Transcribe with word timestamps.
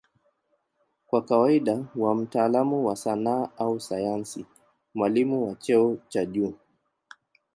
Kwa 1.07 1.21
kawaida 1.23 1.75
huwa 1.75 2.15
mtaalamu 2.15 2.85
wa 2.87 2.95
sanaa 2.95 3.49
au 3.57 3.79
sayansi, 3.79 4.45
mwalimu 4.93 5.47
wa 5.47 5.55
cheo 5.55 5.97
cha 6.09 6.25
juu. 6.25 6.53